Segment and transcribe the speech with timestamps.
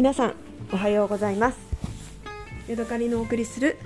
[0.00, 0.34] 皆さん
[0.72, 1.58] おはようございます。
[2.68, 3.76] ヤドカリのお送りする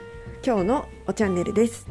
[0.47, 1.89] 今日のおチャンネルです。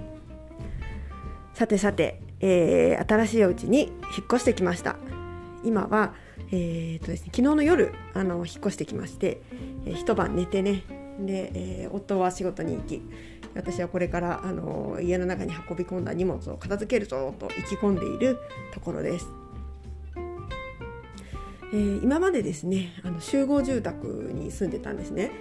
[1.53, 3.91] さてさて、えー、新しいお家に引っ
[4.27, 4.95] 越してきました。
[5.65, 6.13] 今は、
[6.53, 9.41] えーとですね、昨日の夜あの引っ越してきまして、
[9.85, 10.83] えー、一晩寝てね。
[11.19, 13.01] で、えー、夫は仕事に行き
[13.55, 18.37] 私はこれからあの家の中に運び込んだ荷物を片付けるぞと意気込んでいる
[18.73, 19.42] ところです。
[21.73, 25.31] えー、今までですねあの集合住宅に住んでたんですね。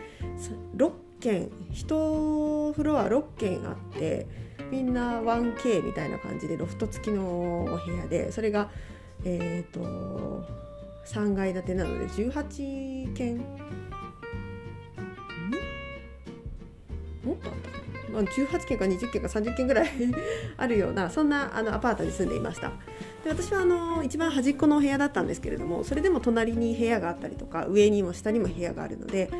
[0.76, 4.26] 6軒1フロア6軒あって
[4.70, 8.70] みんな 1K みたいな感じでロフト付きのお部屋でそれが
[9.24, 10.42] えっ、ー、と
[11.06, 13.36] 3階建てなので18軒。
[13.36, 13.38] ん？
[17.22, 17.81] もっとあったかな、
[18.12, 19.88] まあ、18軒か20軒か30軒ぐらい
[20.56, 22.72] あるようなそんなあのアパートに住んでいました。
[23.24, 29.30] で私はあの一番端っこのお部屋だったんですけれどもそれでも隣に部屋があったりとか上にも下にも部屋があるので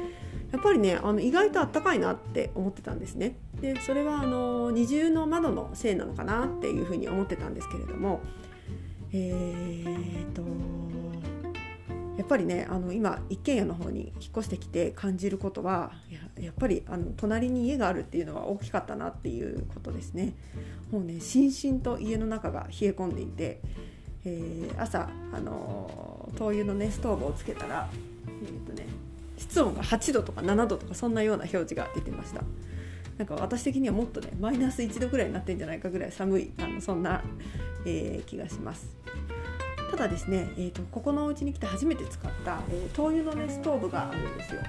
[0.52, 3.36] やっぱりねあの意外とあったかいなって思ってたんですね。
[3.60, 8.20] でそれはあの二重の窓のせいなのかなっていうふうに思ってたんですけれども
[9.12, 10.42] えーと
[12.22, 15.90] やっぱりねあの今一軒家の方に引っ越してきて感じることは
[16.40, 20.34] やっぱりあの隣に家があるっていうのは大きかったなっていうことですね。
[20.92, 23.60] もうねしんしんと家の中が冷え込んでいて、
[24.24, 27.88] えー、朝あの灯油のねストーブをつけたら、
[28.44, 28.86] えーとね、
[29.36, 32.42] 室温が8度とか7度とかそんなような表示が出てました。
[33.18, 37.20] なんか私的にはもっとねマイナス1度ぐらいになってんじゃないかぐらい寒いあのそんな、
[37.84, 38.94] えー、気がします。
[39.92, 44.62] ただですね、えーと、ここのお家に来て初めて使った、えー、灯油の、ね、ストーブがあるんですよ。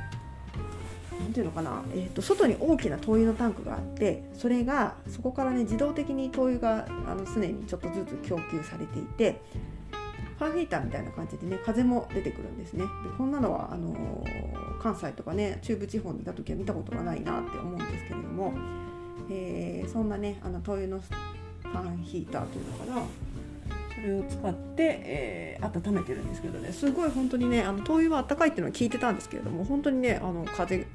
[1.17, 9.39] なんていうのかな、えーと、外に大きな灯油のタンクがあってそれがそこからね自動的に灯油があの常にちょっとずつ供給されていて
[10.38, 18.53] ファンヒーターみたいな感じでね風も出てくるんですねでこんなのはあのー、関西とかね中部地方にいた時は見たことがないなって思うんですけれども、
[19.29, 23.07] えー、そんなねあの灯油のファンヒーターというのかな
[24.03, 26.72] れを使って、えー、温めてるんですけどね。
[26.72, 30.86] すごい本当にねあの灯油は暖かいっていうのは聞いてたんですけれども本当にねあの風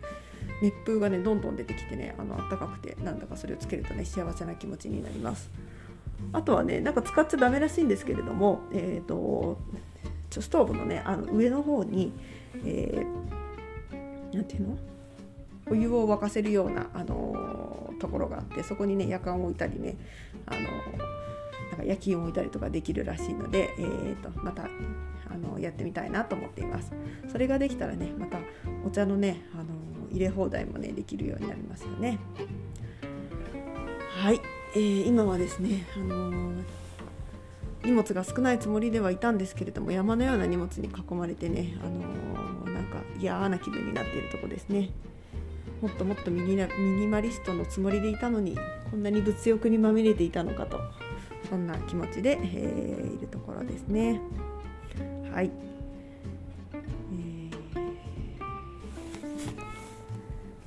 [0.63, 5.51] 熱風がねどんどん出てきてねあの暖かくてなんだかそれをつけるとね幸せな気持ちになります。
[6.33, 9.59] あとはねなんか使っちゃダメらしいんですけれどもえ、ー、と
[10.31, 12.13] ストーブのねあの上の方に
[12.65, 14.79] えー、なんていうの？
[15.71, 19.97] お湯を沸かせるような、あのー、ところがあってそこにね夜間を置いたりね、
[20.47, 20.61] あの
[21.71, 24.65] なんか焼きを置いたりとかできるらしいので、えーと、また
[25.31, 26.93] あのやってみたいなと思っています。
[27.31, 28.39] それができたらねまた
[28.87, 29.65] お茶のねあの
[30.11, 32.19] 入れ放題もねできるようになりますよね。
[34.23, 34.41] はい、
[34.75, 36.65] えー、今はですねあのー、
[37.85, 44.91] 荷物が少ないつもりではいたんですけれども山のような荷物に囲まれてね、あのー、なんか嫌な気分になっているとこですね。
[45.81, 46.67] もっともっとミニミ
[47.01, 48.59] ニマリストのつもりでいたのに
[48.91, 50.81] こんなに物欲にまみれていたのかと。
[51.49, 54.21] そんな気持ちで、えー、いるところですね。
[55.33, 55.51] はい、
[56.75, 57.51] えー、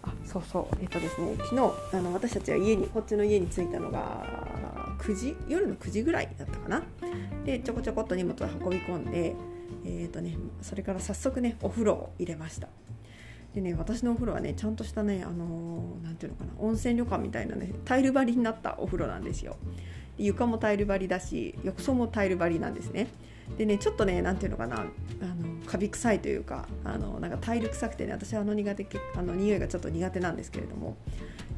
[0.03, 0.78] あそうそう。
[0.81, 1.56] えっとですね昨日
[1.94, 4.25] あの私たちは家にこっちの家に着いたのが
[5.00, 5.36] 9時？
[5.47, 6.84] 夜の9時ぐらいだったかな？
[7.46, 9.36] でちょこちょこっと荷物を運び込んで
[9.84, 12.68] えーとね、それから早速ねお風呂を入れました。
[13.56, 19.58] でね私のお風呂はねちゃんとしたねあのー、ていうのかな温泉旅館みたいなねタイル張りになったお風呂なんですよ。
[20.25, 23.07] 床もタイル張りだし浴槽もタイル張りなんですね
[23.57, 30.95] でねちょっとね何ていうのかなあのカビ臭いというかあのなんかタイル臭くてね私はあの苦手あの匂いがちょっと苦手なんですけれども、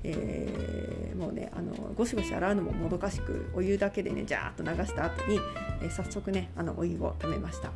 [0.03, 5.39] えー、もうねあのゴシゴシ洗うのももどかしくお湯だけでねジャーッと流した後に、
[5.81, 7.71] えー、早速ねあのお湯をためました。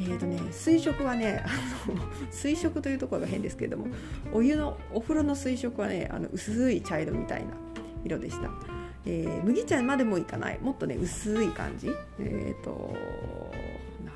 [0.00, 2.00] えーとね、水色はねあの
[2.30, 3.88] 水色というところが変ですけれども
[4.32, 7.48] お湯のお風呂の水色はねあの薄い茶色みたいな
[8.04, 8.77] 色でした。
[9.06, 10.58] えー、麦茶までもいかない。
[10.60, 11.90] もっとね薄い感じ。
[12.18, 12.94] えっ、ー、と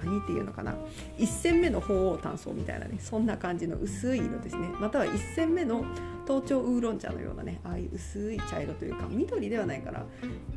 [0.04, 0.74] 何っていうのかな。
[1.18, 4.68] 1戦目の鳳凰炭素みたいなねそんな感じの薄い色ですね。
[4.80, 5.84] または1戦目の
[6.26, 10.04] 東京ウーロン茶のようなねああいう薄い茶色というか緑ではないから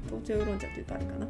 [0.07, 1.27] 東京ウーロン茶というとあれかな。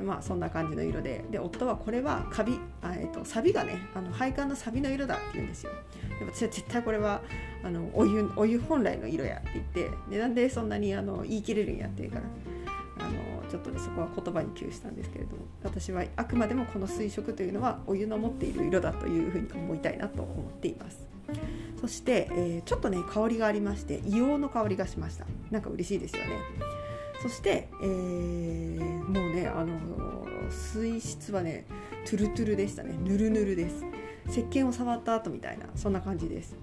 [0.00, 1.24] まあそんな感じの色で。
[1.30, 5.72] で夫はこれはカビあ、えーと、サビがねあの配管のサビの色だって言うんですよ。
[6.18, 7.20] でも私は絶対これは
[7.62, 9.90] あのお湯お湯本来の色やって言って。
[10.10, 12.22] でなんでそんなにあの言い切れるんやっていうから
[12.98, 15.42] あのちょっとねそこは言葉に窮したんですけれども。
[15.64, 21.06] 私はあくまでもこの水色というのはお湯の持っている色だというふうに思いたいなと思っています。
[21.80, 25.26] そして、えー、ちょっとね香りがありまして硫黄の香りがしました。
[25.50, 26.71] なんか嬉しいですよね。
[27.22, 29.78] そして、えー、もうねあの
[30.50, 31.66] 水質はね
[32.04, 32.96] トゥルトゥルでしたね。
[32.98, 33.84] ぬるぬるです。
[34.28, 36.56] 石鹸を触った後みたいなそんな感じです。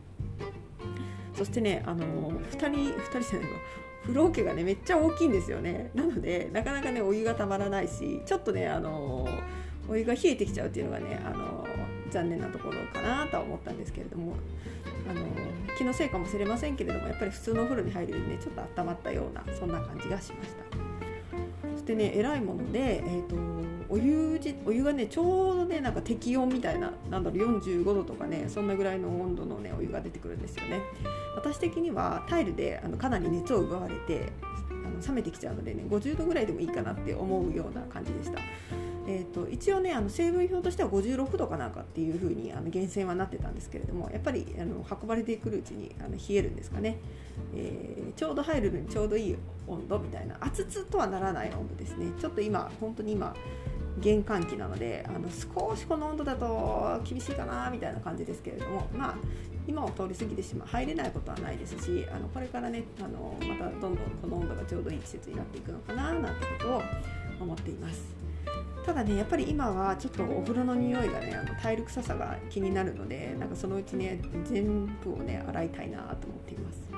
[1.34, 3.58] そしてねあの2人2人じゃないわ。
[4.02, 5.92] 風呂桶がねめっちゃ大きいんですよね。
[5.94, 9.30] なのでなかなかねお湯がたまらないしちょっとねあの
[9.88, 11.66] お湯が冷えてきちゃうっていうのがねあの
[12.12, 14.36] 残念なところかなとは思ったんですけれども。
[15.10, 15.26] あの
[15.78, 20.90] 気のせいかもしれませんけれどもやっぱり普通のお風呂に入るよりねちょっと温まったようなそんな感じがしました。
[21.72, 23.36] そしてねえらいもので、えーと、
[23.90, 30.82] お湯じお湯がねちょうどねなんか適温みたいななんだろう45度とかねそんなぐらいの温度のねお湯が出てくるんですよね。
[31.36, 34.32] 私的にはタイルであのかなり熱を奪われて
[34.70, 38.40] あの冷めてきちゃうのでね50度ぐらいでもいいかなって思うような感じでした。
[39.10, 47.00] えーと、一応ねあの成分表としては56度かなんかっていう風にあの源泉はなってたんですけれどもやっぱりあの運ばれてくるうちにあの冷えるんですかね、
[47.56, 49.36] えー、ちょうど入るのにちょうどいい
[49.66, 53.36] 温度みたいな熱々とはならない温度ですねちょっと今本当に今
[53.98, 59.16] 玄関期なのであの少しこの温度だと厳しいかなみたいな感じですけれどもまあ
[59.68, 66.82] 今を通り過ぎてしまう入れないことはないですしあのこれからねあのまたどんどんこの温度がちょうどいい季節になっていくのかななんてことを
[67.40, 68.29] 思っています。
[68.86, 76.90] ただねやっぱり今はちょっとお風呂の匂いがねあのタイル臭さが気になるのでなんかそのうちね全部をね洗いたいなと思っています。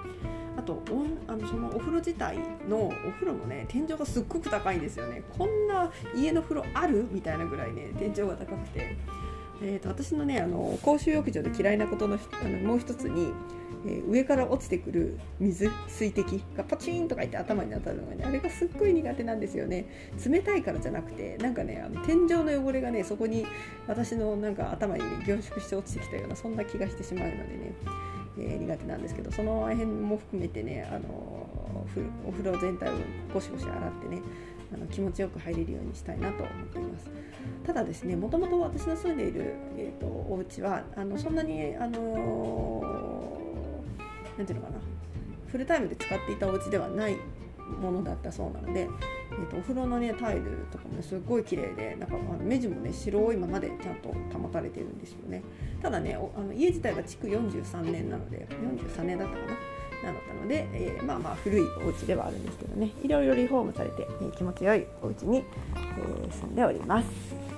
[0.57, 0.81] あと
[1.27, 2.37] あのそのお風呂自体
[2.69, 5.23] のお風呂のね天井がすっごく高いんですよね。
[5.37, 8.97] こんな家の風呂あるみたいなぐらいね天井が高くて。
[9.63, 13.31] えーと、私のねあの公衆浴場で嫌いなことのあのもう一つに
[13.85, 19.85] えー、上から落ちてくる水水滴がパチンとかいって頭に当たるのがねあれがすっごい苦手なんですよね。
[20.25, 23.45] 冷たいからじゃなくてなんかねあの天井の汚れがねそこに
[23.87, 27.73] 私のなんか頭に、ね、凝縮して落ちてきたようなそんな気がしてしまうのでね、
[28.37, 31.49] えー、苦手なんですけどその辺も含めてねあの
[32.27, 32.93] お風呂全体を
[33.33, 34.21] ゴシゴシ洗ってね
[34.73, 37.09] あの気持ちよく入れるようにしたいなと思っています。
[37.65, 42.70] ただですねもともと私の住んでいる、えーと、お家はあのそんなにあの
[44.41, 44.79] 何ていうのかな。
[45.51, 47.17] フルタイムで使っていたお家ではない
[47.79, 48.89] ものだったそうなので、
[49.31, 55.43] えーと、お風呂のねタイルとかもねすごい綺麗でなんかあの目地もね白いままでちゃんと保たれてるんですよね。
[55.81, 59.47] ただねあの家自体が築43年なので43年だったかな。
[60.01, 62.89] なだったので、えー、まあまあ古いお家ではあるんですけどね。
[63.03, 67.50] いろいろリフォームされて、えー、気持ちよいお家に、えー、住んでおります。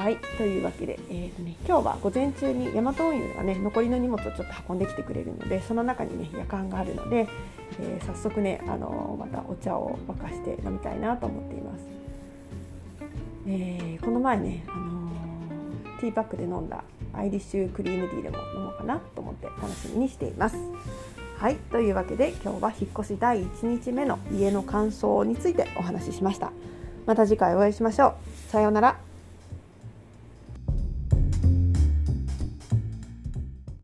[0.00, 7.28] はいというわけで、えーとね、今日は午前中にヤマト運輸がね残りの荷物をちょっと運んできてくれるのでその中にね夜間があるので、
[7.78, 11.84] えー、早速ね、あのまたお茶を沸かして飲みたいなと思っています。
[13.46, 15.10] えー、この前ね、あの
[16.00, 16.82] ティーパックで飲んだ
[17.12, 20.56] アイリッシュクリームティーでも飲もうかなと思って楽しみにしています。
[21.36, 26.52] はいというわけで今日は引っ越し第1日目の家の感想についてお話ししました。
[27.04, 28.14] また次回お会いしましょ
[28.48, 28.50] う。
[28.50, 29.09] さようなら。